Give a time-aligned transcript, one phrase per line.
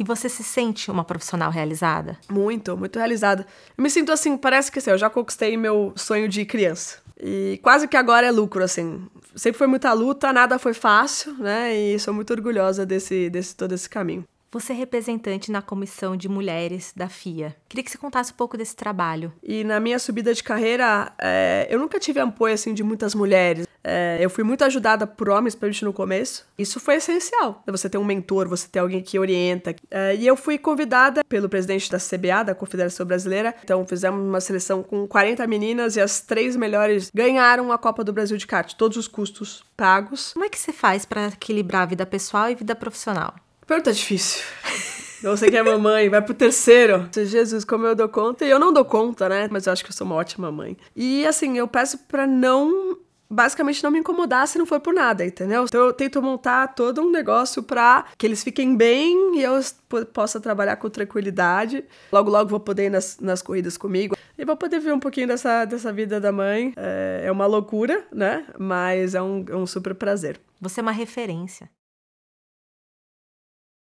[0.00, 2.16] E você se sente uma profissional realizada?
[2.26, 3.46] Muito, muito realizada.
[3.76, 7.02] Eu me sinto assim, parece que assim, eu já conquistei meu sonho de criança.
[7.22, 9.06] E quase que agora é lucro, assim.
[9.36, 11.76] Sempre foi muita luta, nada foi fácil, né?
[11.76, 14.24] E sou muito orgulhosa desse, desse todo esse caminho.
[14.50, 17.54] Você é representante na comissão de mulheres da FIA.
[17.68, 19.30] Queria que você contasse um pouco desse trabalho.
[19.42, 23.66] E na minha subida de carreira, é, eu nunca tive apoio assim de muitas mulheres.
[23.82, 26.46] É, eu fui muito ajudada por homens, principalmente no começo.
[26.58, 27.62] Isso foi essencial.
[27.66, 29.74] Você ter um mentor, você ter alguém que orienta.
[29.90, 33.54] É, e eu fui convidada pelo presidente da CBA, da Confederação Brasileira.
[33.64, 38.12] Então fizemos uma seleção com 40 meninas e as três melhores ganharam a Copa do
[38.12, 40.32] Brasil de kart, todos os custos pagos.
[40.32, 43.34] Como é que você faz para equilibrar a vida pessoal e vida profissional?
[43.66, 44.42] Pergunta difícil.
[45.22, 47.08] Você que é mamãe, vai pro terceiro.
[47.14, 48.44] Jesus, como eu dou conta?
[48.44, 49.48] E eu não dou conta, né?
[49.50, 50.76] Mas eu acho que eu sou uma ótima mãe.
[50.96, 52.96] E assim, eu peço pra não.
[53.30, 55.64] Basicamente, não me incomodar se não for por nada, entendeu?
[55.64, 59.60] Então, eu tento montar todo um negócio pra que eles fiquem bem e eu
[60.12, 61.84] possa trabalhar com tranquilidade.
[62.10, 64.16] Logo, logo vou poder ir nas, nas corridas comigo.
[64.36, 66.72] E vou poder ver um pouquinho dessa, dessa vida da mãe.
[66.76, 68.46] É, é uma loucura, né?
[68.58, 70.40] Mas é um, é um super prazer.
[70.60, 71.70] Você é uma referência.